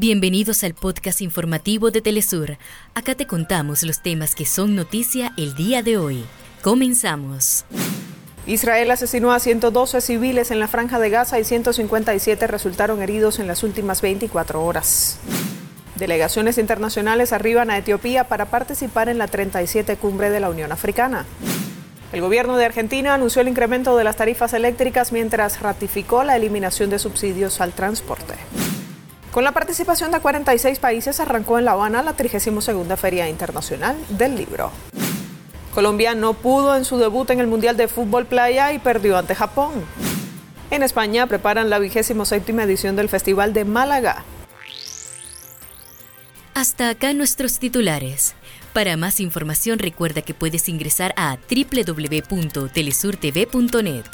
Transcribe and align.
Bienvenidos 0.00 0.62
al 0.62 0.74
podcast 0.74 1.20
informativo 1.22 1.90
de 1.90 2.00
Telesur. 2.00 2.56
Acá 2.94 3.16
te 3.16 3.26
contamos 3.26 3.82
los 3.82 4.00
temas 4.00 4.36
que 4.36 4.46
son 4.46 4.76
noticia 4.76 5.32
el 5.36 5.56
día 5.56 5.82
de 5.82 5.98
hoy. 5.98 6.24
Comenzamos. 6.62 7.64
Israel 8.46 8.92
asesinó 8.92 9.32
a 9.32 9.40
112 9.40 10.00
civiles 10.00 10.52
en 10.52 10.60
la 10.60 10.68
franja 10.68 11.00
de 11.00 11.10
Gaza 11.10 11.40
y 11.40 11.44
157 11.44 12.46
resultaron 12.46 13.02
heridos 13.02 13.40
en 13.40 13.48
las 13.48 13.64
últimas 13.64 14.00
24 14.00 14.64
horas. 14.64 15.18
Delegaciones 15.96 16.58
internacionales 16.58 17.32
arriban 17.32 17.68
a 17.68 17.78
Etiopía 17.78 18.28
para 18.28 18.44
participar 18.44 19.08
en 19.08 19.18
la 19.18 19.26
37 19.26 19.96
cumbre 19.96 20.30
de 20.30 20.38
la 20.38 20.48
Unión 20.48 20.70
Africana. 20.70 21.26
El 22.12 22.20
gobierno 22.20 22.56
de 22.56 22.66
Argentina 22.66 23.14
anunció 23.14 23.42
el 23.42 23.48
incremento 23.48 23.96
de 23.96 24.04
las 24.04 24.14
tarifas 24.14 24.52
eléctricas 24.52 25.10
mientras 25.10 25.60
ratificó 25.60 26.22
la 26.22 26.36
eliminación 26.36 26.88
de 26.88 27.00
subsidios 27.00 27.60
al 27.60 27.72
transporte. 27.72 28.34
Con 29.32 29.44
la 29.44 29.52
participación 29.52 30.10
de 30.10 30.20
46 30.20 30.78
países 30.78 31.20
arrancó 31.20 31.58
en 31.58 31.66
La 31.66 31.72
Habana 31.72 32.02
la 32.02 32.14
32 32.14 32.98
Feria 32.98 33.28
Internacional 33.28 33.96
del 34.08 34.36
Libro. 34.36 34.72
Colombia 35.74 36.14
no 36.14 36.32
pudo 36.34 36.76
en 36.76 36.84
su 36.84 36.98
debut 36.98 37.30
en 37.30 37.40
el 37.40 37.46
Mundial 37.46 37.76
de 37.76 37.88
Fútbol 37.88 38.26
Playa 38.26 38.72
y 38.72 38.78
perdió 38.78 39.18
ante 39.18 39.34
Japón. 39.34 39.72
En 40.70 40.82
España 40.82 41.26
preparan 41.26 41.70
la 41.70 41.78
27 41.78 42.52
edición 42.62 42.96
del 42.96 43.08
Festival 43.08 43.52
de 43.52 43.64
Málaga. 43.64 44.24
Hasta 46.54 46.88
acá 46.88 47.12
nuestros 47.12 47.60
titulares. 47.60 48.34
Para 48.72 48.96
más 48.96 49.20
información 49.20 49.78
recuerda 49.78 50.22
que 50.22 50.34
puedes 50.34 50.68
ingresar 50.68 51.14
a 51.16 51.38
www.telesurtv.net. 51.48 54.04